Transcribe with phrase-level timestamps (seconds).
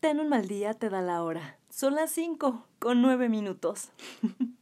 [0.00, 1.58] Ten un mal día, te da la hora.
[1.70, 3.90] Son las 5 con 9 minutos.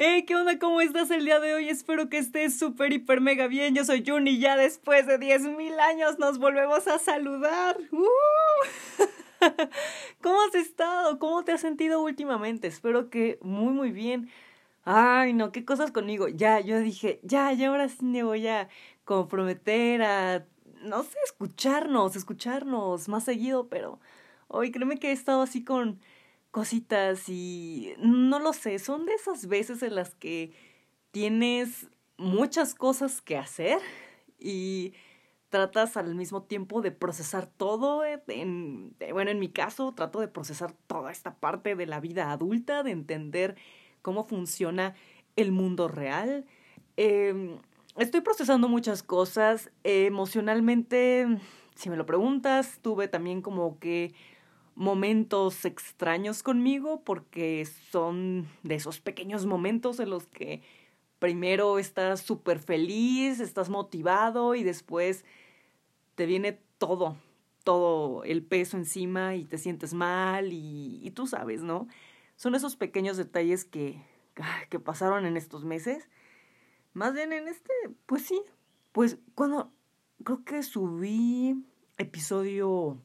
[0.00, 0.60] Hey, ¿qué onda?
[0.60, 1.68] ¿Cómo estás el día de hoy?
[1.68, 3.74] Espero que estés súper, hiper, mega bien.
[3.74, 7.76] Yo soy Juni ya después de 10.000 años nos volvemos a saludar.
[7.90, 8.04] ¡Uh!
[10.22, 11.18] ¿Cómo has estado?
[11.18, 12.68] ¿Cómo te has sentido últimamente?
[12.68, 14.30] Espero que muy, muy bien.
[14.84, 16.28] Ay, no, qué cosas conmigo.
[16.28, 18.68] Ya, yo dije, ya, ya ahora sí me voy a
[19.04, 20.46] comprometer a,
[20.82, 24.00] no sé, escucharnos, escucharnos más seguido, pero
[24.48, 26.00] hoy créeme que he estado así con
[26.50, 30.52] cositas y no lo sé, son de esas veces en las que
[31.10, 33.78] tienes muchas cosas que hacer
[34.38, 34.94] y
[35.48, 38.04] tratas al mismo tiempo de procesar todo.
[38.04, 42.82] En, bueno, en mi caso, trato de procesar toda esta parte de la vida adulta,
[42.82, 43.56] de entender
[44.02, 44.94] cómo funciona
[45.36, 46.44] el mundo real.
[46.96, 47.58] Em,
[47.98, 49.70] estoy procesando muchas cosas.
[49.84, 51.26] emocionalmente,
[51.74, 54.14] si me lo preguntas, tuve también como que
[54.74, 60.62] momentos extraños conmigo porque son de esos pequeños momentos en los que
[61.18, 65.24] primero estás súper feliz, estás motivado y después
[66.14, 67.16] te viene todo,
[67.64, 71.88] todo el peso encima y te sientes mal y, y tú sabes, ¿no?
[72.36, 74.00] Son esos pequeños detalles que,
[74.68, 76.08] que pasaron en estos meses.
[76.92, 77.72] Más bien en este,
[78.06, 78.40] pues sí,
[78.92, 79.72] pues cuando
[80.24, 81.64] creo que subí
[81.98, 83.00] episodio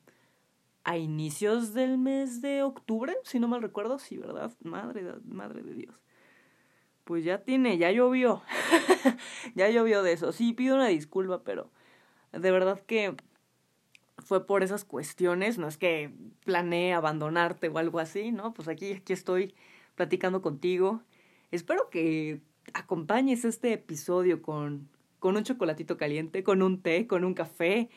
[0.84, 4.52] a inicios del mes de octubre, si no mal recuerdo, sí, ¿verdad?
[4.62, 5.96] Madre, madre de Dios.
[7.04, 8.44] Pues ya tiene, ya llovió.
[9.56, 10.32] ya llovió de eso.
[10.32, 11.70] Sí, pido una disculpa, pero
[12.32, 13.16] de verdad que
[14.20, 16.14] fue por esas cuestiones, no es que
[16.46, 18.54] planeé abandonarte o algo así, ¿no?
[18.54, 19.54] Pues aquí, aquí estoy
[19.96, 21.02] platicando contigo.
[21.52, 22.42] Espero que
[22.74, 27.90] acompañes este episodio con, con un chocolatito caliente, con un té, con un café,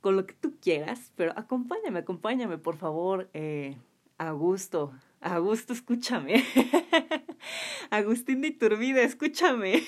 [0.00, 3.76] con lo que tú quieras, pero acompáñame, acompáñame, por favor, eh,
[4.18, 6.44] a gusto, a gusto, escúchame.
[7.90, 9.82] Agustín de Iturbide, escúchame.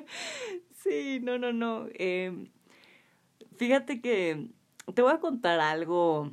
[0.76, 1.86] sí, no, no, no.
[1.94, 2.48] Eh,
[3.56, 4.48] fíjate que
[4.94, 6.30] te voy a contar algo,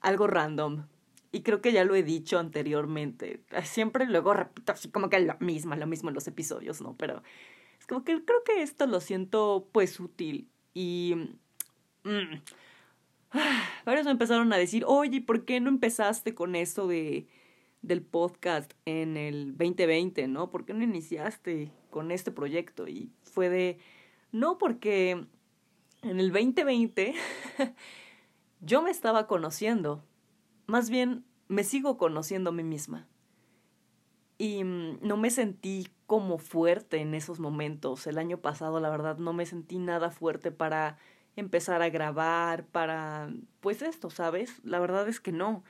[0.00, 0.84] algo random.
[1.30, 3.42] Y creo que ya lo he dicho anteriormente.
[3.64, 6.96] Siempre luego repito así como que lo mismo, lo mismo en los episodios, ¿no?
[6.96, 7.22] Pero
[7.78, 10.48] es como que creo que esto lo siento pues útil.
[10.72, 11.14] Y
[12.08, 12.40] Mm.
[13.84, 17.26] Varios me empezaron a decir, oye, ¿por qué no empezaste con esto de,
[17.82, 20.50] del podcast en el 2020, no?
[20.50, 22.88] ¿Por qué no iniciaste con este proyecto?
[22.88, 23.78] Y fue de,
[24.32, 25.26] no, porque
[26.02, 27.14] en el 2020
[28.60, 30.02] yo me estaba conociendo,
[30.68, 33.08] más bien me sigo conociendo a mí misma.
[34.36, 38.06] Y mm, no me sentí como fuerte en esos momentos.
[38.06, 40.98] El año pasado, la verdad, no me sentí nada fuerte para
[41.36, 44.60] empezar a grabar, para, pues esto, ¿sabes?
[44.62, 45.64] La verdad es que no.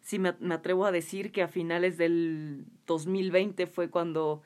[0.00, 4.42] Sí me, atrevo a decir que a finales del 2020 fue cuando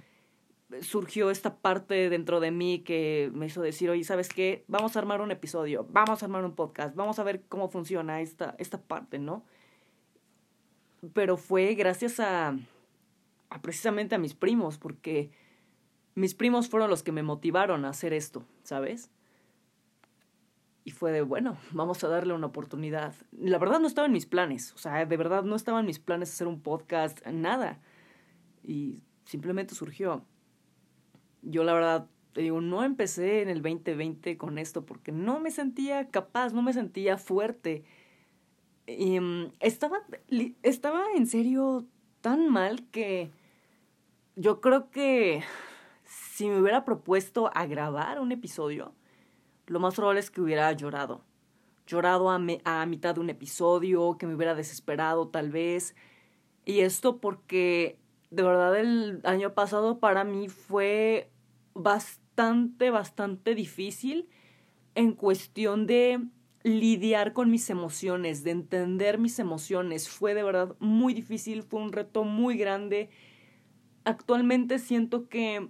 [0.81, 4.65] surgió esta parte dentro de mí que me hizo decir, oye, ¿sabes qué?
[4.69, 8.21] Vamos a armar un episodio, vamos a armar un podcast, vamos a ver cómo funciona
[8.21, 9.45] esta, esta parte, ¿no?
[11.15, 12.57] Pero fue gracias a,
[13.63, 15.31] precisamente a mis primos, porque
[16.15, 19.11] mis primos fueron los que me motivaron a hacer esto, ¿sabes?
[20.85, 23.15] Y fue de, bueno, vamos a darle una oportunidad.
[23.33, 25.99] La verdad no estaba en mis planes, o sea, de verdad no estaba en mis
[25.99, 27.81] planes hacer un podcast, nada.
[28.63, 30.25] Y simplemente surgió.
[31.43, 35.51] Yo la verdad, te digo, no empecé en el 2020 con esto porque no me
[35.51, 37.85] sentía capaz, no me sentía fuerte.
[38.99, 40.03] Mm, estaba,
[40.63, 41.87] estaba en serio
[42.21, 43.31] tan mal que
[44.37, 45.43] yo creo que
[46.05, 48.95] si me hubiera propuesto a grabar un episodio,
[49.67, 51.23] lo más probable es que hubiera llorado.
[51.87, 55.95] Llorado a, a mitad de un episodio, que me hubiera desesperado tal vez.
[56.65, 57.99] Y esto porque
[58.31, 61.31] de verdad el año pasado para mí fue
[61.75, 64.29] bastante, bastante difícil
[64.95, 66.21] en cuestión de
[66.63, 70.09] lidiar con mis emociones, de entender mis emociones.
[70.09, 73.11] Fue de verdad muy difícil, fue un reto muy grande.
[74.05, 75.69] Actualmente siento que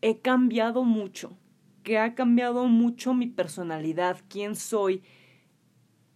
[0.00, 1.36] he cambiado mucho
[1.88, 5.02] que ha cambiado mucho mi personalidad, quién soy.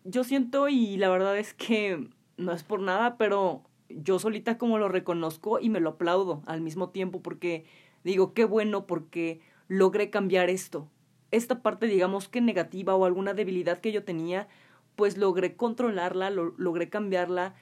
[0.04, 4.76] Yo siento y la verdad es que no es por nada, pero yo solita como
[4.76, 7.64] lo reconozco y me lo aplaudo al mismo tiempo porque
[8.04, 10.90] digo, qué bueno porque logré cambiar esto.
[11.32, 14.46] Esta parte, digamos que negativa o alguna debilidad que yo tenía,
[14.94, 17.54] pues logré controlarla, lo, logré cambiarla.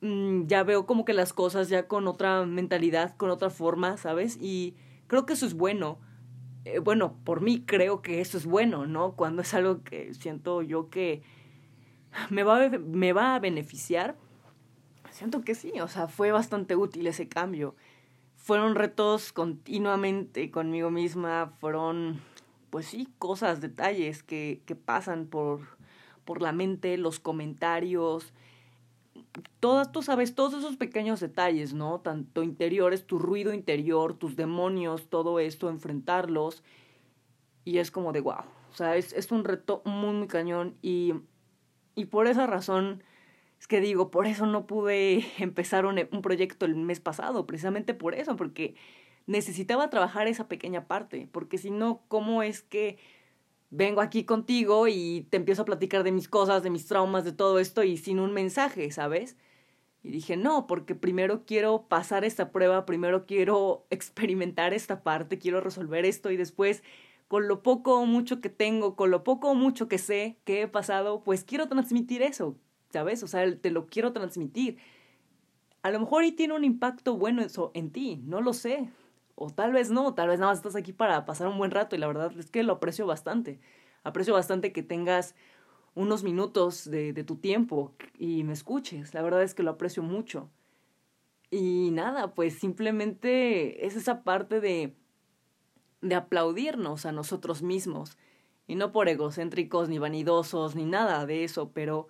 [0.00, 4.38] Mm, ya veo como que las cosas ya con otra mentalidad, con otra forma, ¿sabes?
[4.40, 4.74] Y
[5.06, 5.98] creo que eso es bueno
[6.64, 9.12] eh, bueno, por mí creo que eso es bueno, ¿no?
[9.16, 11.22] Cuando es algo que siento yo que,
[12.30, 14.16] me va, me va a beneficiar.
[15.10, 17.74] Siento que sí, o sea, fue bastante útil ese cambio.
[18.36, 22.20] Fueron retos continuamente conmigo misma, fueron,
[22.72, 25.60] pues sí, cosas, detalles que, que pasan por,
[26.24, 28.32] por la mente, los comentarios,
[29.60, 32.00] todas, tú sabes, todos esos pequeños detalles, ¿no?
[32.00, 36.64] Tanto interiores, tu ruido interior, tus demonios, todo esto, enfrentarlos.
[37.66, 38.44] Y es como de wow.
[38.70, 40.74] O sea, es, es un reto muy, muy cañón.
[40.80, 41.12] Y,
[41.94, 43.04] y por esa razón,
[43.60, 47.92] es que digo, por eso no pude empezar un, un proyecto el mes pasado, precisamente
[47.92, 48.76] por eso, porque
[49.26, 51.28] necesitaba trabajar esa pequeña parte.
[51.30, 52.98] Porque si no, ¿cómo es que
[53.72, 57.32] vengo aquí contigo y te empiezo a platicar de mis cosas, de mis traumas, de
[57.32, 59.36] todo esto y sin un mensaje, ¿sabes?
[60.02, 65.60] Y dije, no, porque primero quiero pasar esta prueba, primero quiero experimentar esta parte, quiero
[65.62, 66.82] resolver esto y después,
[67.28, 70.62] con lo poco o mucho que tengo, con lo poco o mucho que sé que
[70.62, 72.58] he pasado, pues quiero transmitir eso,
[72.90, 73.22] ¿sabes?
[73.22, 74.76] O sea, te lo quiero transmitir.
[75.82, 77.42] A lo mejor y tiene un impacto bueno
[77.72, 78.90] en ti, no lo sé,
[79.34, 81.96] o tal vez no, tal vez nada más estás aquí para pasar un buen rato
[81.96, 83.60] y la verdad es que lo aprecio bastante.
[84.04, 85.34] Aprecio bastante que tengas
[85.94, 89.14] unos minutos de, de tu tiempo y me escuches.
[89.14, 90.50] La verdad es que lo aprecio mucho.
[91.50, 94.96] Y nada, pues simplemente es esa parte de,
[96.00, 98.16] de aplaudirnos a nosotros mismos.
[98.66, 102.08] Y no por egocéntricos ni vanidosos ni nada de eso, pero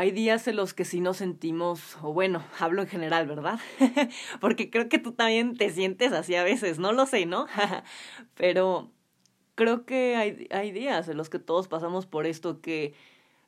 [0.00, 3.60] hay días en los que sí nos sentimos, o bueno, hablo en general, ¿verdad?
[4.40, 7.46] Porque creo que tú también te sientes así a veces, no lo sé, ¿no?
[8.34, 8.90] Pero
[9.56, 12.94] creo que hay, hay días en los que todos pasamos por esto que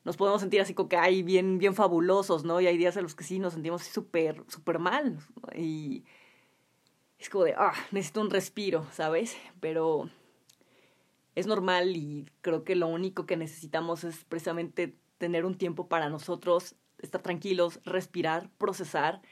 [0.04, 2.60] nos podemos sentir así como que hay bien, bien fabulosos, ¿no?
[2.60, 5.20] Y hay días en los que sí nos sentimos súper, súper mal.
[5.56, 6.05] Y
[7.19, 9.38] es como de, ah, necesito un respiro, ¿sabes?
[9.60, 10.10] Pero
[11.34, 16.08] es normal y creo que lo único que necesitamos es precisamente tener un tiempo para
[16.08, 19.22] nosotros, estar tranquilos, respirar, procesar.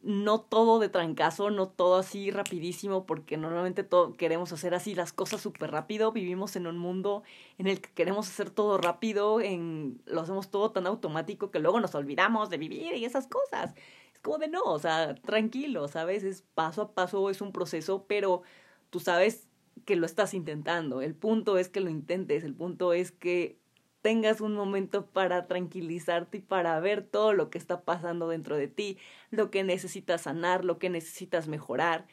[0.00, 5.12] No todo de trancazo, no todo así rapidísimo, porque normalmente todo, queremos hacer así las
[5.12, 6.12] cosas súper rápido.
[6.12, 7.24] Vivimos en un mundo
[7.58, 11.80] en el que queremos hacer todo rápido, en, lo hacemos todo tan automático que luego
[11.80, 13.74] nos olvidamos de vivir y esas cosas.
[14.12, 16.22] Es como de no, o sea, tranquilo, ¿sabes?
[16.22, 18.42] Es paso a paso, es un proceso, pero
[18.90, 19.48] tú sabes
[19.84, 21.02] que lo estás intentando.
[21.02, 23.63] El punto es que lo intentes, el punto es que
[24.04, 28.68] tengas un momento para tranquilizarte y para ver todo lo que está pasando dentro de
[28.68, 28.98] ti,
[29.30, 32.06] lo que necesitas sanar, lo que necesitas mejorar.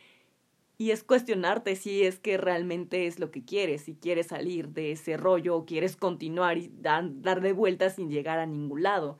[0.77, 4.93] Y es cuestionarte si es que realmente es lo que quieres, si quieres salir de
[4.93, 9.17] ese rollo o quieres continuar y dar, de vueltas sin llegar a ningún lado.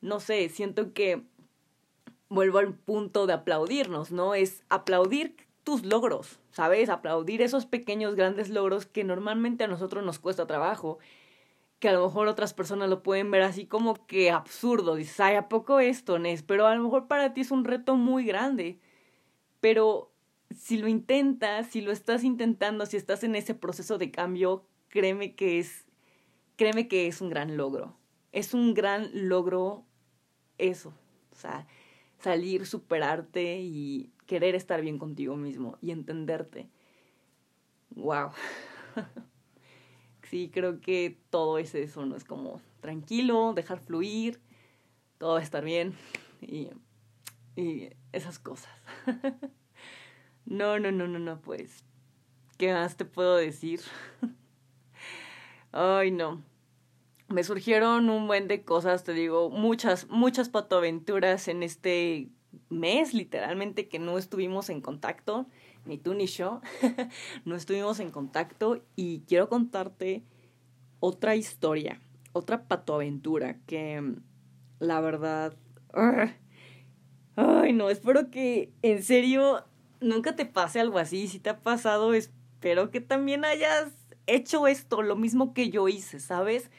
[0.00, 1.22] No sé, siento que
[2.28, 4.34] vuelvo al punto de aplaudirnos, ¿no?
[4.34, 6.88] Es aplaudir tus logros, ¿sabes?
[6.88, 10.98] Aplaudir esos pequeños, grandes logros que normalmente a nosotros nos cuesta trabajo
[11.82, 14.94] que a lo mejor otras personas lo pueden ver así como que absurdo.
[14.94, 16.44] Dices, ay, ¿a poco esto, Nes?
[16.44, 18.78] Pero a lo mejor para ti es un reto muy grande.
[19.60, 20.12] Pero
[20.56, 25.34] si lo intentas, si lo estás intentando, si estás en ese proceso de cambio, créeme
[25.34, 25.84] que es,
[26.54, 27.96] créeme que es un gran logro.
[28.30, 29.84] Es un gran logro
[30.58, 30.94] eso.
[31.32, 31.66] O sea,
[32.20, 36.70] salir, superarte y querer estar bien contigo mismo y entenderte.
[37.90, 38.30] Wow.
[40.32, 42.16] sí, creo que todo es eso, ¿no?
[42.16, 44.40] Es como tranquilo, dejar fluir,
[45.18, 45.92] todo va a estar bien
[46.40, 46.70] y,
[47.54, 48.72] y esas cosas.
[50.46, 51.84] no, no, no, no, no, pues,
[52.56, 53.82] ¿qué más te puedo decir?
[55.72, 56.42] Ay, no.
[57.28, 62.30] Me surgieron un buen de cosas, te digo, muchas, muchas patoaventuras en este
[62.70, 65.46] mes, literalmente, que no estuvimos en contacto
[65.84, 66.60] ni tú ni yo,
[67.44, 70.22] no estuvimos en contacto y quiero contarte
[71.00, 72.00] otra historia,
[72.32, 74.16] otra patoaventura que mm,
[74.80, 75.56] la verdad...
[77.34, 79.64] Ay, no, espero que en serio
[80.00, 81.28] nunca te pase algo así.
[81.28, 83.92] Si te ha pasado, espero que también hayas
[84.26, 86.70] hecho esto, lo mismo que yo hice, ¿sabes?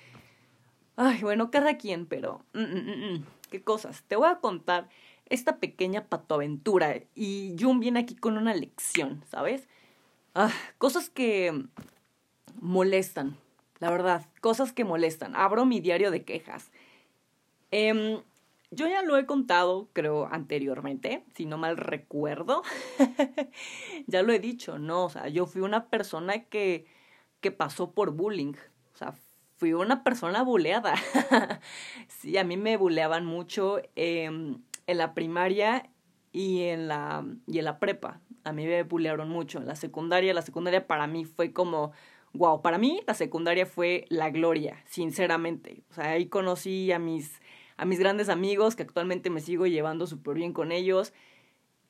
[0.95, 2.45] Ay, bueno, cada quien, pero...
[2.53, 4.03] Mm, mm, ¿Qué cosas?
[4.07, 4.89] Te voy a contar
[5.29, 9.67] esta pequeña patoaventura y Jun viene aquí con una lección, ¿sabes?
[10.35, 11.65] Ah, cosas que
[12.59, 13.37] molestan,
[13.79, 15.35] la verdad, cosas que molestan.
[15.35, 16.71] Abro mi diario de quejas.
[17.71, 18.21] Eh,
[18.75, 22.63] yo ya lo he contado, creo, anteriormente, si no mal recuerdo.
[24.07, 25.05] ya lo he dicho, ¿no?
[25.05, 26.87] O sea, yo fui una persona que,
[27.39, 28.53] que pasó por bullying.
[28.93, 29.13] O sea,
[29.57, 30.95] fui una persona buleada.
[32.07, 33.79] sí, a mí me buleaban mucho.
[33.95, 34.55] Eh,
[34.87, 35.89] en la primaria
[36.31, 38.21] y en la, y en la prepa.
[38.43, 39.59] A mí me bulearon mucho.
[39.61, 41.91] La secundaria, la secundaria para mí fue como
[42.33, 45.83] wow, para mí la secundaria fue la gloria, sinceramente.
[45.89, 47.41] O sea, ahí conocí a mis,
[47.77, 51.13] a mis grandes amigos que actualmente me sigo llevando súper bien con ellos.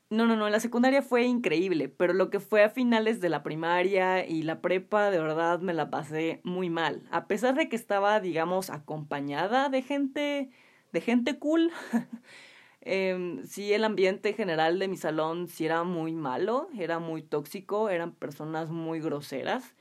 [0.09, 3.41] No, no, no, la secundaria fue increíble, pero lo que fue a finales de la
[3.41, 7.07] primaria y la prepa, de verdad me la pasé muy mal.
[7.09, 10.51] A pesar de que estaba, digamos, acompañada de gente,
[10.91, 11.71] de gente cool.
[12.85, 17.89] eh, sí, el ambiente general de mi salón sí era muy malo, era muy tóxico,
[17.89, 19.75] eran personas muy groseras.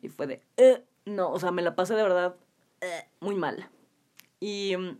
[0.00, 2.36] Y fue de, eh, no, o sea, me la pasé de verdad
[2.80, 3.68] eh, muy mal.
[4.40, 4.98] Y mm,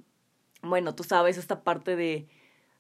[0.63, 2.29] bueno, tú sabes, esta parte de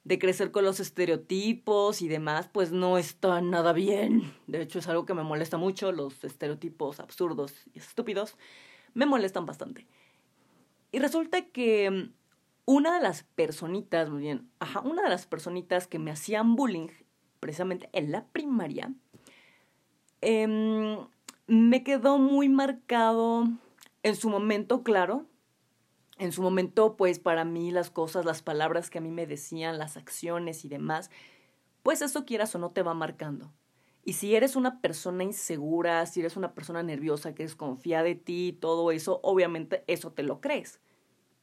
[0.04, 4.34] de crecer con los estereotipos y demás, pues no está nada bien.
[4.46, 8.36] De hecho, es algo que me molesta mucho, los estereotipos absurdos y estúpidos
[8.94, 9.86] me molestan bastante.
[10.90, 12.12] Y resulta que mm,
[12.64, 16.88] una de las personitas, muy bien, ajá, una de las personitas que me hacían bullying,
[17.40, 18.92] precisamente en la primaria,
[20.20, 20.98] eh,
[21.46, 23.48] me quedó muy marcado
[24.02, 25.26] en su momento, claro,
[26.18, 29.78] en su momento, pues para mí las cosas, las palabras que a mí me decían,
[29.78, 31.10] las acciones y demás,
[31.82, 33.52] pues eso quieras o no te va marcando.
[34.04, 38.56] Y si eres una persona insegura, si eres una persona nerviosa que desconfía de ti,
[38.60, 40.80] todo eso, obviamente eso te lo crees.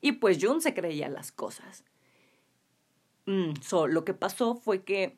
[0.02, 1.84] Y pues Jun se creía las cosas.
[3.26, 5.18] Mm, so, lo que pasó fue que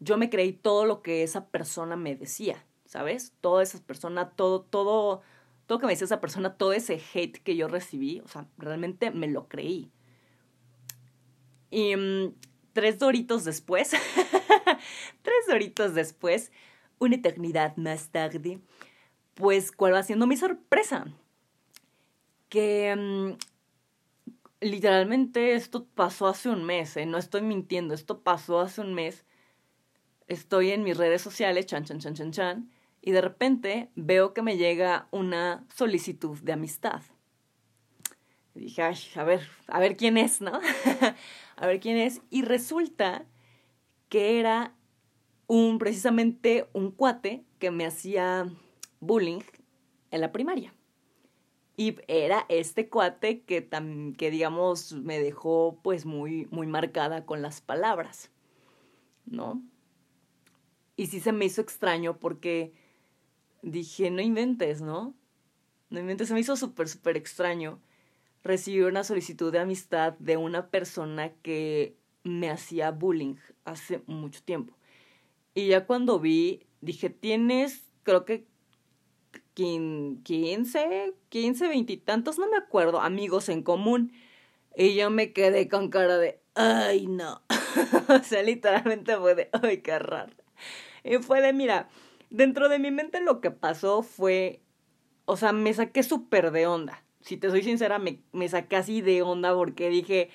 [0.00, 3.34] yo me creí todo lo que esa persona me decía, ¿sabes?
[3.40, 5.22] Toda esa persona, todo, todo,
[5.66, 9.10] todo que me decía esa persona, todo ese hate que yo recibí, o sea, realmente
[9.10, 9.92] me lo creí.
[11.70, 12.34] Y mm,
[12.72, 13.90] tres doritos después,
[15.22, 16.50] tres doritos después,
[16.98, 18.60] una eternidad más tarde,
[19.34, 21.06] pues, ¿cuál va siendo mi sorpresa?
[22.48, 23.51] Que mm,
[24.62, 27.06] literalmente esto pasó hace un mes, ¿eh?
[27.06, 29.24] no estoy mintiendo, esto pasó hace un mes.
[30.28, 32.70] Estoy en mis redes sociales, chan, chan, chan, chan, chan
[33.02, 37.02] y de repente veo que me llega una solicitud de amistad.
[38.54, 40.52] Dije, ay, a ver, a ver quién es, ¿no?
[41.56, 42.22] a ver quién es.
[42.30, 43.24] Y resulta
[44.08, 44.74] que era
[45.46, 48.46] un, precisamente un cuate que me hacía
[49.00, 49.40] bullying
[50.10, 50.74] en la primaria.
[51.76, 53.68] Y era este cuate que,
[54.18, 58.30] que digamos, me dejó pues muy, muy marcada con las palabras,
[59.24, 59.62] ¿no?
[60.96, 62.74] Y sí se me hizo extraño porque
[63.62, 65.14] dije, no inventes, ¿no?
[65.88, 67.80] No inventes, se me hizo súper, súper extraño
[68.44, 74.76] recibir una solicitud de amistad de una persona que me hacía bullying hace mucho tiempo.
[75.54, 78.46] Y ya cuando vi, dije, tienes, creo que
[79.54, 84.12] 15, 15, veintitantos, no me acuerdo, amigos en común.
[84.76, 87.42] Y yo me quedé con cara de, ay, no.
[88.08, 90.32] o sea, literalmente fue de, ay, qué raro.
[91.04, 91.88] Y fue de, mira,
[92.30, 94.60] dentro de mi mente lo que pasó fue,
[95.26, 97.04] o sea, me saqué súper de onda.
[97.20, 100.30] Si te soy sincera, me, me saqué así de onda porque dije,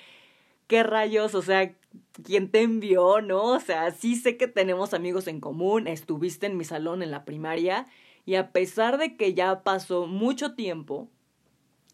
[0.68, 1.34] ¿qué rayos?
[1.34, 1.74] O sea,
[2.22, 3.20] ¿quién te envió?
[3.20, 3.44] ¿No?
[3.44, 7.24] O sea, sí sé que tenemos amigos en común, estuviste en mi salón en la
[7.24, 7.86] primaria
[8.28, 11.08] y a pesar de que ya pasó mucho tiempo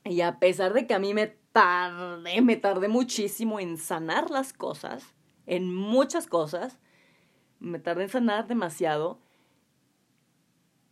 [0.03, 4.53] y a pesar de que a mí me tardé, me tardé muchísimo en sanar las
[4.53, 5.15] cosas,
[5.47, 6.81] en muchas cosas,
[7.61, 9.21] me tardé en sanar demasiado,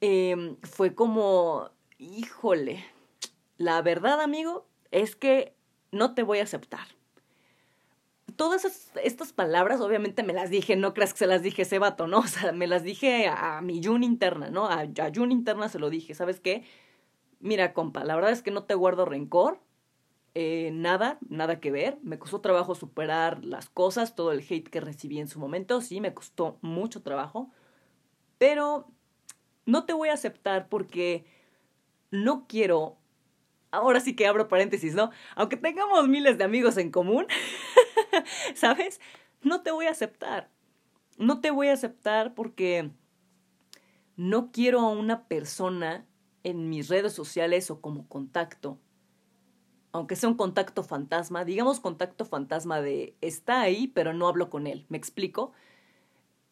[0.00, 2.84] eh, fue como, híjole,
[3.56, 5.56] la verdad amigo es que
[5.90, 6.86] no te voy a aceptar.
[8.36, 12.06] Todas estas palabras obviamente me las dije, no creas que se las dije ese vato,
[12.06, 12.18] ¿no?
[12.20, 14.66] O sea, me las dije a, mi Jun interna, ¿no?
[14.66, 16.64] A, a Jun interna se lo dije, ¿sabes qué?
[17.40, 19.60] Mira, compa, la verdad es que no te guardo rencor,
[20.34, 21.98] eh, nada, nada que ver.
[22.02, 26.00] Me costó trabajo superar las cosas, todo el hate que recibí en su momento, sí,
[26.00, 27.50] me costó mucho trabajo.
[28.38, 28.88] Pero
[29.66, 31.24] no te voy a aceptar porque
[32.10, 32.96] no quiero,
[33.70, 35.10] ahora sí que abro paréntesis, ¿no?
[35.36, 37.26] Aunque tengamos miles de amigos en común,
[38.54, 39.00] ¿sabes?
[39.42, 40.50] No te voy a aceptar.
[41.18, 42.90] No te voy a aceptar porque
[44.16, 46.06] no quiero a una persona
[46.44, 48.78] en mis redes sociales o como contacto,
[49.92, 54.66] aunque sea un contacto fantasma, digamos contacto fantasma de está ahí, pero no hablo con
[54.66, 54.86] él.
[54.88, 55.52] ¿Me explico?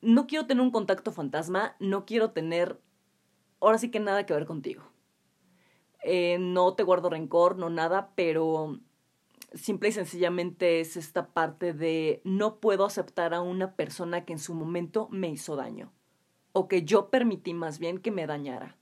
[0.03, 2.81] No quiero tener un contacto fantasma, no quiero tener
[3.61, 4.85] ahora sí que nada que ver contigo.
[6.03, 8.81] Eh, no te guardo rencor, no nada, pero
[9.55, 14.39] simple y sencillamente es esta parte de no puedo aceptar a una persona que en
[14.39, 15.93] su momento me hizo daño,
[16.53, 18.77] o que yo permití más bien que me dañara,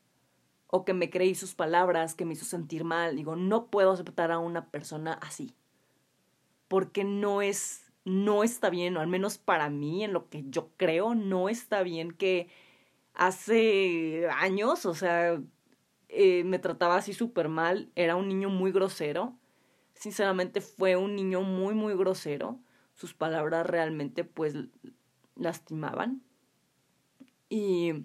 [0.67, 3.17] o que me creí sus palabras, que me hizo sentir mal.
[3.17, 5.55] Digo, no puedo aceptar a una persona así,
[6.69, 10.71] porque no es, no está bien, o al menos para mí, en lo que yo
[10.77, 12.49] creo, no está bien que
[13.15, 15.41] hace años, o sea,
[16.09, 19.38] eh, me trataba así súper mal, era un niño muy grosero,
[19.99, 22.61] sinceramente fue un niño muy, muy grosero,
[22.95, 24.55] sus palabras realmente pues
[25.37, 26.23] lastimaban.
[27.49, 28.05] Y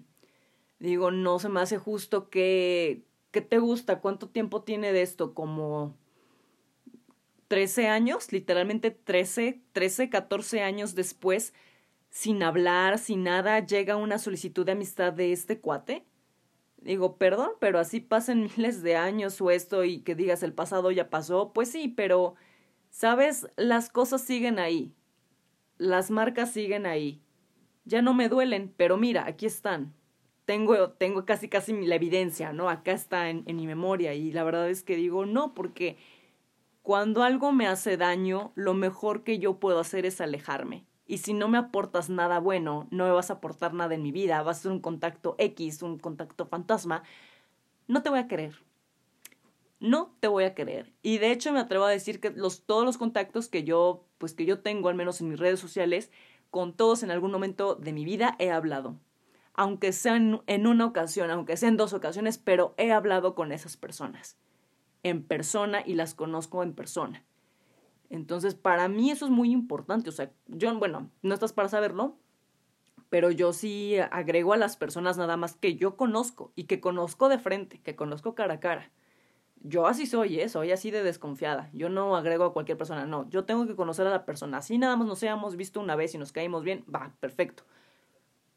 [0.78, 4.00] digo, no se me hace justo que, ¿qué te gusta?
[4.00, 5.34] ¿Cuánto tiempo tiene de esto?
[5.34, 5.96] Como
[7.48, 11.54] 13 años, literalmente 13, 13, 14 años después,
[12.10, 16.04] sin hablar, sin nada, llega una solicitud de amistad de este cuate.
[16.84, 20.90] Digo, perdón, pero así pasan miles de años o esto y que digas el pasado
[20.90, 22.34] ya pasó, pues sí, pero,
[22.90, 23.48] ¿sabes?
[23.56, 24.94] Las cosas siguen ahí.
[25.78, 27.22] Las marcas siguen ahí.
[27.86, 29.94] Ya no me duelen, pero mira, aquí están.
[30.44, 32.68] Tengo, tengo casi casi la evidencia, ¿no?
[32.68, 35.96] Acá está en, en mi memoria y la verdad es que digo no, porque
[36.82, 40.84] cuando algo me hace daño, lo mejor que yo puedo hacer es alejarme.
[41.06, 44.12] Y si no me aportas nada bueno, no me vas a aportar nada en mi
[44.12, 47.02] vida, vas a ser un contacto X, un contacto fantasma,
[47.86, 48.54] no te voy a querer.
[49.80, 50.92] No te voy a querer.
[51.02, 54.32] Y de hecho me atrevo a decir que los, todos los contactos que yo, pues
[54.32, 56.10] que yo tengo, al menos en mis redes sociales,
[56.50, 58.96] con todos en algún momento de mi vida he hablado.
[59.52, 63.76] Aunque sea en una ocasión, aunque sea en dos ocasiones, pero he hablado con esas
[63.76, 64.38] personas
[65.04, 67.22] en persona y las conozco en persona.
[68.10, 70.08] Entonces, para mí eso es muy importante.
[70.08, 72.16] O sea, yo, bueno, no estás para saberlo,
[73.10, 77.28] pero yo sí agrego a las personas nada más que yo conozco y que conozco
[77.28, 78.90] de frente, que conozco cara a cara.
[79.66, 80.48] Yo así soy, ¿eh?
[80.48, 81.70] soy así de desconfiada.
[81.72, 83.28] Yo no agrego a cualquier persona, no.
[83.30, 84.58] Yo tengo que conocer a la persona.
[84.58, 87.64] Así nada más nos hayamos visto una vez y nos caímos bien, va, perfecto.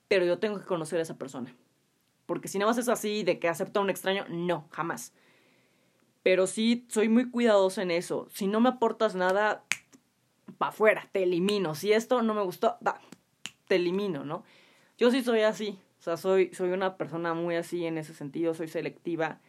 [0.10, 1.56] Pero yo tengo que conocer a esa persona.
[2.26, 5.14] Porque si nada más es así de que acepta a un extraño, no, jamás.
[6.28, 8.28] Pero sí, soy muy cuidadoso en eso.
[8.30, 9.64] Si no me aportas nada,
[10.58, 11.74] pa' afuera, te elimino.
[11.74, 13.00] Si esto no me gustó, va,
[13.70, 14.44] te elimino, ¿no?
[14.98, 15.80] Yo sí soy así.
[16.00, 18.54] O sea, soy, soy una persona muy así en ese sentido.
[18.54, 19.40] Soy selectiva.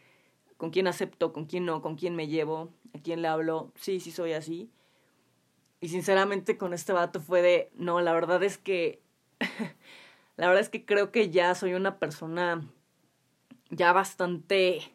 [0.55, 3.73] Con quién acepto, con quién no, con quién me llevo, a quién le hablo.
[3.75, 4.71] Sí, sí soy así.
[5.81, 9.01] Y sinceramente con este vato fue de, no, la verdad es que,
[10.37, 12.65] la verdad es que creo que ya soy una persona
[13.69, 14.93] ya bastante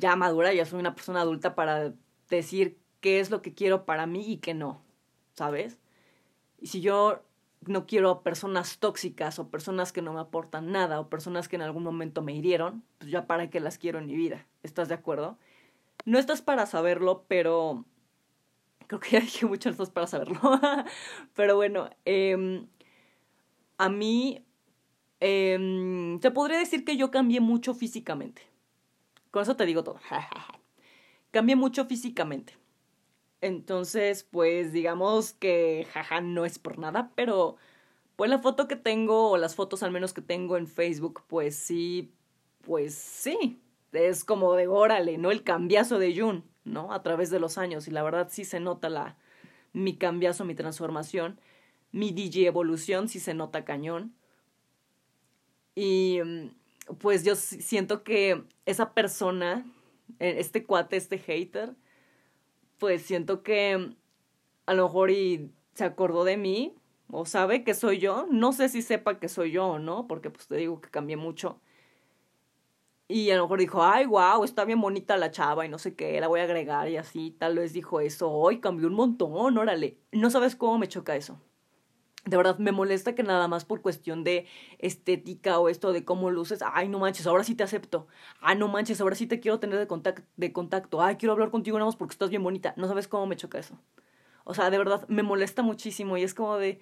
[0.00, 1.92] ya madura, ya soy una persona adulta para
[2.28, 4.82] decir qué es lo que quiero para mí y qué no,
[5.34, 5.78] ¿sabes?
[6.58, 7.22] Y si yo
[7.66, 11.62] no quiero personas tóxicas o personas que no me aportan nada o personas que en
[11.62, 14.46] algún momento me hirieron, pues ya para qué las quiero en mi vida.
[14.62, 15.38] ¿Estás de acuerdo?
[16.06, 17.84] No estás para saberlo, pero
[18.86, 20.40] creo que ya dije mucho estás para saberlo.
[21.34, 22.66] pero bueno, eh,
[23.76, 24.42] a mí
[25.20, 28.49] eh, te podría decir que yo cambié mucho físicamente.
[29.30, 30.00] Con eso te digo todo.
[31.30, 32.56] Cambié mucho físicamente.
[33.40, 37.56] Entonces, pues digamos que jaja no es por nada, pero
[38.16, 41.56] pues la foto que tengo, o las fotos al menos que tengo en Facebook, pues
[41.56, 42.12] sí,
[42.62, 43.60] pues sí.
[43.92, 45.30] Es como de órale, ¿no?
[45.30, 46.92] El cambiazo de Jun, ¿no?
[46.92, 47.88] A través de los años.
[47.88, 49.16] Y la verdad sí se nota la,
[49.72, 51.40] mi cambiazo, mi transformación.
[51.92, 54.14] Mi DJ evolución sí se nota cañón.
[55.74, 56.50] Y mm,
[56.98, 59.64] pues yo siento que esa persona,
[60.18, 61.74] e, este cuate, este hater,
[62.78, 63.94] pues siento que
[64.66, 66.74] a lo mejor y se acordó de mí
[67.10, 68.26] o sabe que soy yo.
[68.30, 71.16] No sé si sepa que soy yo o no, porque pues te digo que cambié
[71.16, 71.60] mucho.
[73.08, 75.96] Y a lo mejor dijo, ay, wow, está bien bonita la chava y no sé
[75.96, 77.32] qué, la voy a agregar y así.
[77.32, 79.98] Tal vez dijo eso, hoy cambió un montón, órale.
[80.12, 81.40] No sabes cómo me choca eso
[82.24, 84.46] de verdad me molesta que nada más por cuestión de
[84.78, 88.06] estética o esto de cómo luces, ay no manches, ahora sí te acepto,
[88.40, 91.50] ay no manches, ahora sí te quiero tener de, contacto, de contacto, ay quiero hablar
[91.50, 93.78] contigo nada más porque estás bien bonita, no sabes cómo me choca eso.
[94.44, 96.80] O sea, de verdad me molesta muchísimo y es como de,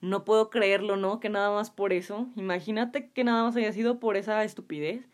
[0.00, 1.20] no puedo creerlo, ¿no?
[1.20, 5.08] Que nada más por eso, imagínate que nada más haya sido por esa estupidez.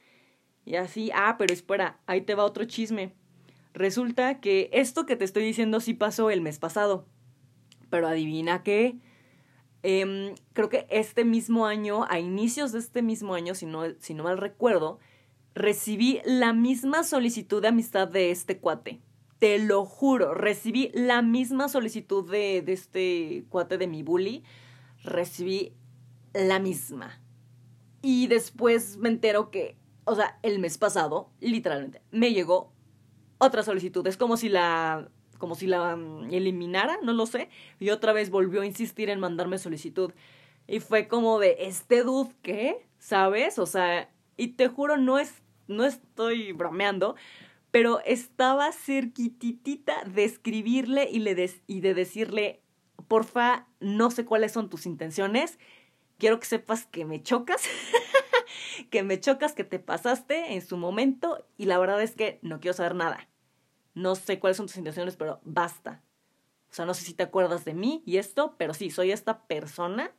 [0.64, 3.14] Y así, ah, pero espera, ahí te va otro chisme.
[3.74, 7.06] Resulta que esto que te estoy diciendo sí pasó el mes pasado.
[7.90, 8.98] Pero adivina qué
[9.82, 14.14] Em, creo que este mismo año, a inicios de este mismo año, si no, si
[14.14, 14.98] no mal recuerdo,
[15.54, 19.00] recibí la misma solicitud de amistad de este cuate.
[19.38, 24.44] Te lo juro, recibí la misma solicitud de, de este cuate de mi bully.
[25.02, 25.72] Recibí
[26.32, 27.20] la misma.
[28.02, 32.72] Y después me entero que, o sea, el mes pasado, literalmente, me llegó
[33.38, 34.06] otra solicitud.
[34.06, 35.08] Es como si la
[35.42, 37.48] como si la mm, eliminara, no lo sé,
[37.80, 40.12] y otra vez volvió a insistir en mandarme solicitud.
[40.68, 42.86] Y fue como de, ¿este dude qué?
[43.00, 43.58] ¿Sabes?
[43.58, 47.16] O sea, y te juro, no, es, no estoy bromeando,
[47.72, 52.60] pero estaba cerquititita de escribirle y, le y de decirle,
[53.08, 55.58] porfa, no sé cuáles son tus intenciones,
[56.18, 57.64] quiero que sepas que me chocas
[58.92, 62.60] que me chocas, que te pasaste en su momento y la verdad es que no
[62.60, 63.28] quiero saber nada.
[63.94, 66.02] No sé cuáles son tus intenciones, pero basta.
[66.70, 69.42] O sea, no sé si te acuerdas de mí y esto, pero sí, soy esta
[69.42, 70.10] persona.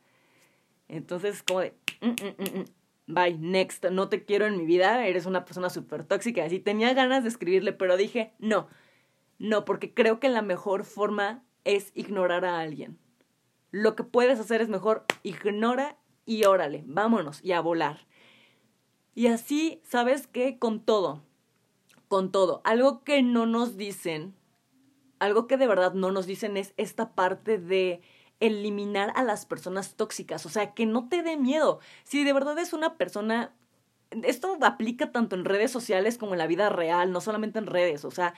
[0.88, 2.64] Entonces, como de, mm, mm, mm,
[3.06, 6.44] bye, next, no te quiero en mi vida, eres una persona súper tóxica.
[6.44, 8.68] Así tenía ganas de escribirle, pero dije, no,
[9.38, 12.98] no, porque creo que la mejor forma es ignorar a alguien.
[13.70, 18.06] Lo que puedes hacer es mejor ignora y órale, vámonos y a volar.
[19.14, 20.58] Y así, ¿sabes qué?
[20.58, 21.22] Con todo,
[22.08, 22.60] con todo.
[22.64, 24.34] Algo que no nos dicen,
[25.18, 28.02] algo que de verdad no nos dicen es esta parte de
[28.40, 31.80] eliminar a las personas tóxicas, o sea, que no te dé miedo.
[32.02, 33.54] Si de verdad es una persona,
[34.10, 38.04] esto aplica tanto en redes sociales como en la vida real, no solamente en redes,
[38.04, 38.34] o sea,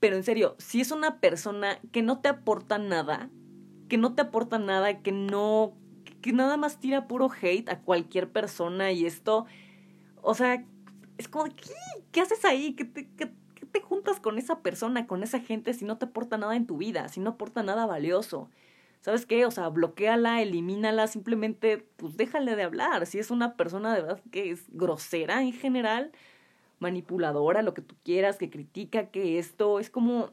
[0.00, 3.30] pero en serio, si es una persona que no te aporta nada,
[3.88, 5.74] que no te aporta nada, que no,
[6.20, 9.46] que nada más tira puro hate a cualquier persona y esto,
[10.20, 10.66] o sea,
[11.18, 11.72] es como, ¿qué,
[12.12, 12.74] ¿Qué haces ahí?
[12.74, 16.38] ¿Qué te, qué, te juntas con esa persona, con esa gente si no te aporta
[16.38, 18.48] nada en tu vida, si no aporta nada valioso?
[19.00, 19.44] ¿Sabes qué?
[19.44, 23.04] O sea, bloqueala, elimínala, simplemente, pues déjale de hablar.
[23.06, 26.10] Si es una persona de verdad que es grosera en general,
[26.78, 30.30] manipuladora, lo que tú quieras, que critica, que esto, es como,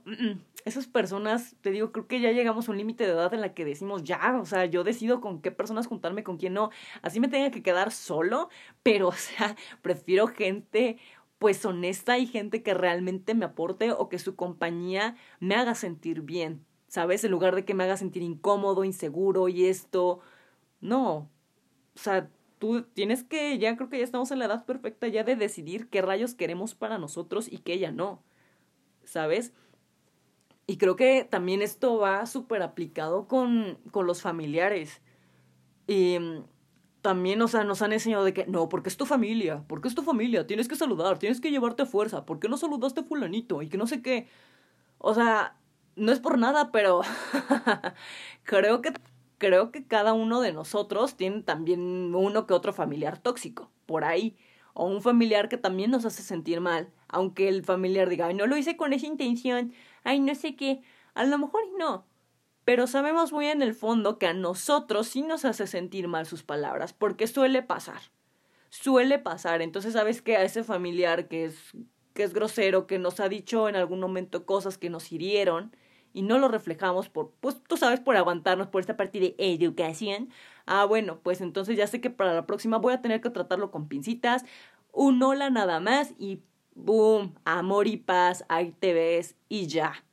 [0.66, 3.54] esas personas, te digo, creo que ya llegamos a un límite de edad en la
[3.54, 6.70] que decimos, ya, o sea, yo decido con qué personas juntarme, con quién no,
[7.02, 8.50] así me tenga que quedar solo,
[8.84, 10.98] pero, o sea, prefiero gente
[11.40, 16.22] pues honesta y gente que realmente me aporte o que su compañía me haga sentir
[16.22, 17.24] bien, ¿sabes?
[17.24, 20.20] En lugar de que me haga sentir incómodo, inseguro y esto,
[20.82, 21.30] no,
[21.96, 25.24] o sea, tú tienes que, ya creo que ya estamos en la edad perfecta ya
[25.24, 28.22] de decidir qué rayos queremos para nosotros y qué ya no,
[29.04, 29.52] ¿sabes?
[30.72, 35.02] Y creo que también esto va súper aplicado con, con los familiares.
[35.86, 36.46] Y mm,
[37.02, 39.96] también, o sea, nos han enseñado de que, no, porque es tu familia, porque es
[39.96, 43.62] tu familia, tienes que saludar, tienes que llevarte fuerza, ¿por qué no saludaste a fulanito?
[43.62, 44.30] Y que no sé qué.
[44.98, 45.58] O sea,
[45.98, 47.02] no es por nada, pero
[48.44, 48.94] creo que
[49.38, 54.38] creo que cada uno de nosotros tiene también uno que otro familiar tóxico, por ahí.
[54.74, 58.56] O un familiar que también nos hace sentir mal, aunque el familiar diga, no lo
[58.56, 60.82] hice con esa intención, ay, no sé qué.
[61.14, 62.06] A lo mejor no.
[62.66, 66.44] Pero sabemos muy en el fondo que a nosotros sí nos hace sentir mal sus
[66.44, 68.02] palabras, porque suele pasar.
[68.70, 69.62] Suele pasar.
[69.62, 71.58] Entonces, ¿sabes que A ese familiar que es,
[72.14, 75.76] que es grosero, que nos ha dicho en algún momento cosas que nos hirieron,
[76.14, 80.30] y no lo reflejamos por, pues tú sabes, por aguantarnos por esta parte de educación.
[80.66, 83.72] Ah, bueno, pues entonces ya sé que para la próxima voy a tener que tratarlo
[83.72, 84.46] con pincitas,
[84.92, 86.42] un hola nada más y
[86.76, 90.04] boom, amor y paz, ahí te ves y ya.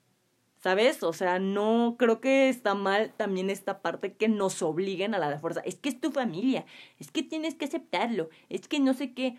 [0.61, 1.05] ¿Sabes?
[1.05, 5.39] O sea, no creo que está mal también esta parte que nos obliguen a la
[5.39, 5.61] fuerza.
[5.61, 6.67] Es que es tu familia,
[6.99, 9.39] es que tienes que aceptarlo, es que no sé qué.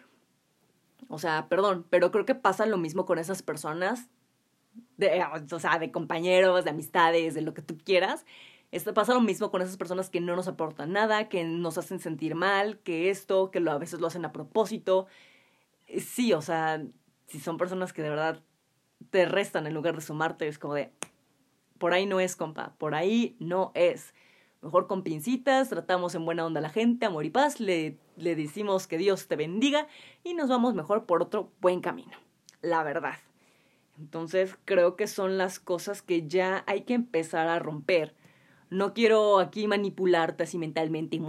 [1.10, 4.10] O sea, perdón, pero creo que pasa lo mismo con esas personas
[4.98, 8.26] de, o sea, de compañeros, de amistades, de lo que tú quieras.
[8.72, 12.00] Esto pasa lo mismo con esas personas que no nos aportan nada, que nos hacen
[12.00, 15.08] sentir mal, que esto, que lo, a veces lo hacen a propósito.
[16.00, 16.84] Sí, o sea,
[17.30, 18.44] si son personas que de verdad
[19.12, 20.92] te restan en lugar de sumarte, es como de,
[21.78, 24.14] por ahí no es, compa, por ahí no es.
[24.62, 28.36] Mejor con pincitas, tratamos en buena onda a la gente, amor y paz, le, le
[28.36, 29.88] decimos que Dios te bendiga
[30.24, 32.18] y nos vamos mejor por otro buen camino.
[32.62, 33.16] La verdad.
[33.98, 38.16] Entonces creo que son las cosas que ya hay que empezar a romper.
[38.70, 41.22] No quiero aquí manipularte así mentalmente y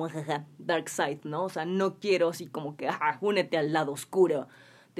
[0.58, 1.44] dark side, ¿no?
[1.44, 4.48] O sea, no quiero así como que, ajá, únete al lado oscuro.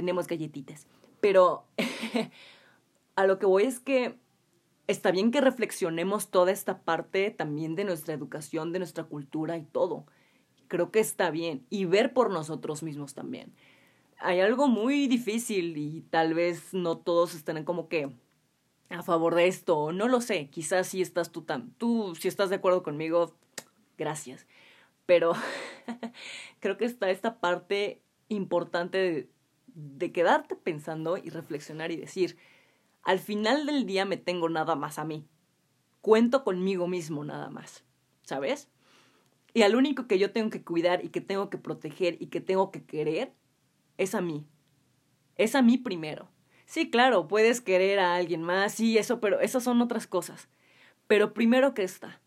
[0.00, 0.86] Tenemos galletitas.
[1.20, 1.64] Pero
[3.16, 4.16] a lo que voy es que
[4.86, 9.62] está bien que reflexionemos toda esta parte también de nuestra educación, de nuestra cultura y
[9.62, 10.06] todo.
[10.68, 11.66] Creo que está bien.
[11.68, 13.52] Y ver por nosotros mismos también
[14.20, 18.12] hay algo muy difícil y tal vez no todos estén como que
[18.90, 22.50] a favor de esto, no lo sé, quizás si estás tú tan, tú si estás
[22.50, 23.34] de acuerdo conmigo,
[23.96, 24.46] gracias.
[25.06, 25.32] Pero
[26.60, 29.28] creo que está esta parte importante de,
[29.74, 32.37] de quedarte pensando y reflexionar y decir,
[33.02, 35.26] al final del día me tengo nada más a mí.
[36.00, 37.85] Cuento conmigo mismo nada más,
[38.22, 38.68] ¿sabes?
[39.52, 42.40] Y al único que yo tengo que cuidar y que tengo que proteger y que
[42.40, 43.33] tengo que querer
[43.98, 44.46] es a mí.
[45.37, 46.28] Es a mí primero.
[46.66, 50.48] Sí, claro, puedes querer a alguien más, sí, eso, pero esas son otras cosas.
[51.06, 52.20] Pero primero que está.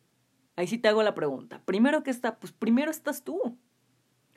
[0.55, 1.61] Ahí sí te hago la pregunta.
[1.65, 3.57] Primero que está, pues primero estás tú.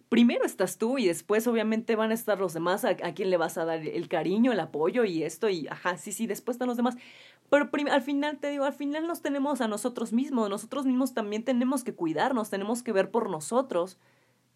[0.09, 3.59] Primero estás tú y después obviamente van a estar los demás a, quien le vas
[3.59, 6.77] a dar el cariño, el apoyo y esto y ajá, sí, sí, después están los
[6.77, 6.97] demás.
[7.51, 11.45] Pero al final te digo, al final nos tenemos a nosotros mismos, nosotros mismos también
[11.45, 13.99] tenemos que cuidarnos, tenemos que ver por nosotros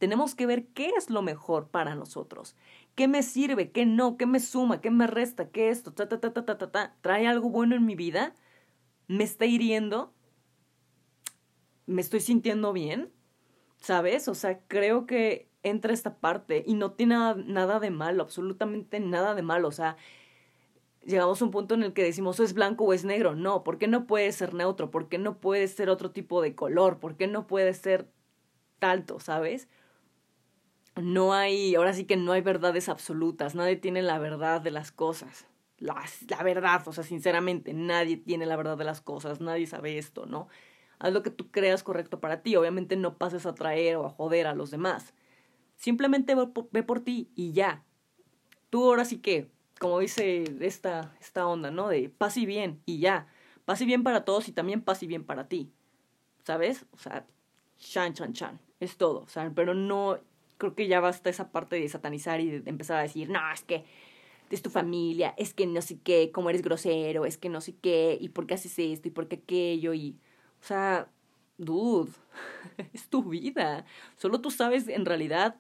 [0.01, 2.57] Tenemos que ver qué es lo mejor para nosotros.
[2.97, 3.71] ¿Qué me sirve?
[3.71, 4.17] ¿Qué no?
[4.17, 4.81] ¿Qué me suma?
[4.81, 5.51] ¿Qué me resta?
[5.51, 5.93] ¿Qué esto?
[5.93, 6.97] Ta, ta, ta, ta, ta, ta.
[7.03, 8.35] ¿Trae algo bueno en mi vida?
[9.09, 10.15] ¿Me está hiriendo?
[11.87, 13.13] ¿Me estoy sintiendo bien?
[13.81, 14.29] ¿Sabes?
[14.29, 17.17] O sea, creo que entra esta parte y no tiene
[17.47, 19.69] nada, de malo, absolutamente nada de malo.
[19.69, 19.97] O sea,
[21.05, 23.35] llegamos a un punto en el que decimos es blanco o es negro.
[23.35, 24.91] No, ¿por qué no puede ser neutro?
[24.91, 26.99] ¿Por qué no puede ser otro tipo de color?
[26.99, 28.11] ¿Por qué no puede ser
[28.79, 29.69] talto, sabes?
[30.97, 34.93] No hay, ahora sí que no hay verdades absolutas, nadie tiene la verdad de las
[34.93, 35.47] cosas.
[35.79, 39.97] La, la verdad, o sea, sinceramente, nadie tiene la verdad de las cosas, nadie sabe
[39.97, 40.49] esto, ¿no?
[41.01, 44.11] Haz lo que tú creas correcto para ti, obviamente no pases a traer o a
[44.11, 45.15] joder a los demás.
[45.77, 47.83] Simplemente ve por, ti y ya.
[48.69, 51.89] Tú ahora sí que como dice esta, esta onda, ¿no?
[51.89, 53.27] De paz y bien y ya.
[53.65, 55.73] Paz y bien para todos y también paz y bien para ti.
[56.45, 56.85] ¿Sabes?
[56.93, 57.27] O sea,
[57.79, 58.61] chan, chan, chan.
[58.79, 59.21] Es todo.
[59.21, 60.19] O sea, pero no,
[60.59, 63.65] creo que ya basta esa parte de satanizar y de empezar a decir, no, es
[63.65, 63.87] que
[64.51, 67.77] es tu familia, es que no sé qué, cómo eres grosero, es que no sé
[67.77, 70.19] qué, y por qué haces esto, y por qué aquello, y,
[70.61, 71.09] o sea,
[71.59, 72.13] dude,
[72.93, 73.85] es tu vida.
[74.17, 75.57] Solo tú sabes en realidad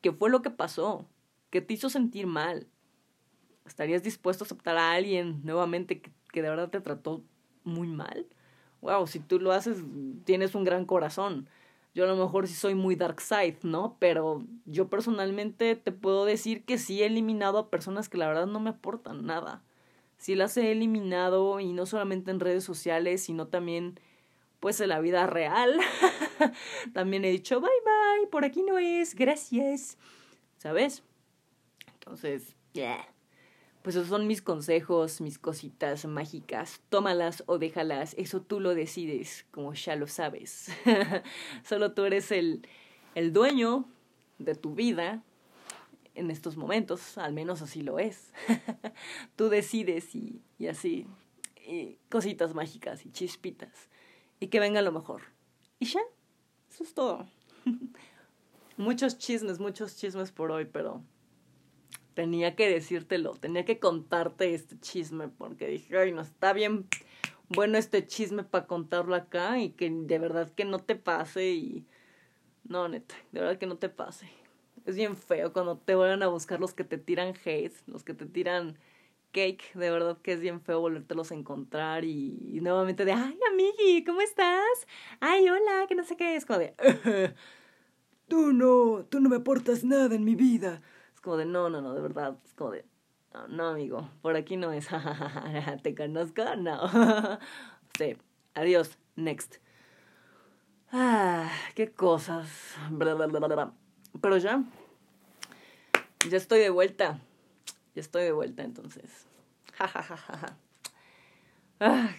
[0.00, 1.08] qué fue lo que pasó,
[1.50, 2.68] qué te hizo sentir mal,
[3.66, 7.22] ¿Estarías dispuesto a aceptar a alguien nuevamente que, de verdad te trató
[7.64, 8.26] muy mal?
[8.80, 9.82] Wow, si tú lo haces,
[10.24, 11.48] tienes un gran corazón.
[11.94, 13.96] Yo a lo mejor sí soy muy dark side, ¿no?
[13.98, 18.46] Pero yo personalmente te puedo decir que sí he eliminado a personas que la verdad
[18.46, 19.62] no me aportan nada.
[20.18, 23.98] Sí las he eliminado y no solamente en redes sociales, sino también
[24.60, 25.78] pues en la vida real.
[26.94, 29.98] también he dicho bye bye, por aquí no es, gracias.
[30.58, 31.02] ¿Sabes?
[31.94, 33.06] Entonces, yeah
[33.86, 36.80] pues esos son mis consejos, mis cositas mágicas.
[36.88, 40.72] Tómalas o déjalas, eso tú lo decides, como ya lo sabes.
[41.62, 42.66] Solo tú eres el,
[43.14, 43.84] el dueño
[44.40, 45.22] de tu vida
[46.16, 48.32] en estos momentos, al menos así lo es.
[49.36, 51.06] tú decides y, y así,
[52.08, 53.88] cositas mágicas y chispitas.
[54.40, 55.22] Y que venga lo mejor.
[55.78, 56.00] Y ya,
[56.70, 57.26] eso es todo.
[58.76, 61.02] muchos chismes, muchos chismes por hoy, pero
[62.14, 66.86] tenía que decírtelo, tenía que contarte este chisme, porque dije, ay, no, está bien
[67.48, 71.86] bueno este chisme para contarlo acá y que de verdad que no te pase y...
[72.64, 74.28] No, neta, de verdad que no te pase.
[74.86, 78.12] Es bien feo cuando te vuelven a buscar los que te tiran hate, los que
[78.12, 78.76] te tiran
[79.36, 84.22] de verdad que es bien feo volvértelos a encontrar y, nuevamente de, ay, amigui, ¿cómo
[84.22, 84.86] estás?
[85.20, 86.74] Ay, hola, que no sé qué, es como de,
[88.28, 90.80] tú no, tú no me aportas nada en mi vida
[91.20, 92.86] como de, no, no, no, de verdad, es como de,
[93.48, 94.88] no, amigo, por aquí no es,
[95.82, 96.80] te conozco, no.
[97.98, 98.16] sí,
[98.54, 99.56] adiós, next.
[100.92, 102.48] Ah, qué cosas.
[104.22, 104.62] Pero ya,
[106.30, 107.20] ya estoy de vuelta.
[107.96, 109.26] Ya estoy de vuelta entonces.
[111.80, 112.10] ah,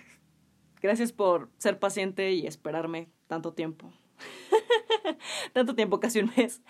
[0.82, 3.94] gracias por ser paciente y esperarme tanto tiempo.
[5.54, 6.64] tanto tiempo, casi un mes.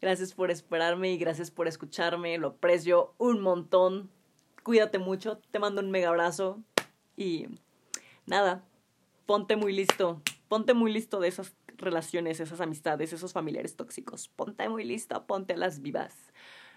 [0.00, 2.38] Gracias por esperarme y gracias por escucharme.
[2.38, 4.12] Lo aprecio un montón.
[4.62, 5.38] Cuídate mucho.
[5.50, 6.62] Te mando un mega abrazo.
[7.16, 7.48] Y
[8.26, 8.64] nada,
[9.26, 10.22] ponte muy listo.
[10.46, 14.28] Ponte muy listo de esas relaciones, esas amistades, esos familiares tóxicos.
[14.28, 16.14] Ponte muy listo, ponte a las vivas.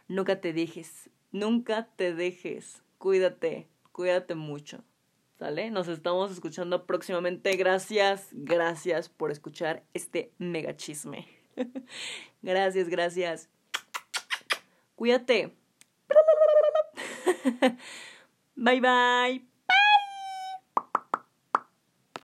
[0.07, 1.09] Nunca te dejes.
[1.31, 2.83] Nunca te dejes.
[2.97, 3.67] Cuídate.
[3.91, 4.83] Cuídate mucho.
[5.39, 5.69] ¿Sale?
[5.69, 7.55] Nos estamos escuchando próximamente.
[7.57, 11.27] Gracias, gracias por escuchar este mega chisme.
[12.41, 13.49] gracias, gracias.
[14.95, 15.53] Cuídate.
[18.55, 19.54] bye bye.